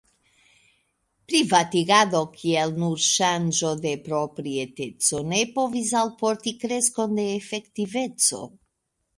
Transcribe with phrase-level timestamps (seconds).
[1.31, 8.43] Privatigado kiel nur ŝanĝo de proprieteco ne povis alporti kreskon de efektiveco.